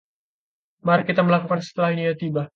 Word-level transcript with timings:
Mari 0.87 1.03
kita 1.09 1.21
melakukannya 1.27 1.65
setelah 1.65 1.91
ia 1.93 2.15
tiba. 2.17 2.43